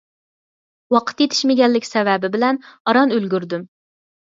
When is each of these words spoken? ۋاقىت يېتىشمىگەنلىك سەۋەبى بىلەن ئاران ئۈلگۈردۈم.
ۋاقىت 0.95 1.21
يېتىشمىگەنلىك 1.25 1.87
سەۋەبى 1.91 2.33
بىلەن 2.39 2.61
ئاران 2.73 3.17
ئۈلگۈردۈم. 3.21 3.71